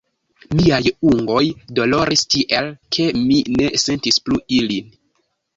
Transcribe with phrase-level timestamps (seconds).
[0.59, 0.79] Miaj
[1.09, 1.43] ungoj
[1.79, 4.91] doloris tiel, ke mi ne sentis plu ilin.